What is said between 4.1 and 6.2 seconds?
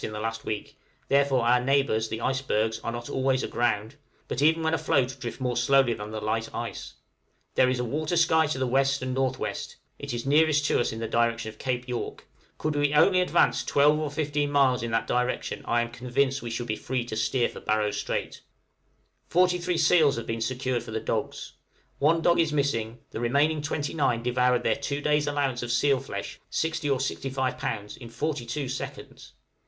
but even when afloat drift more slowly than the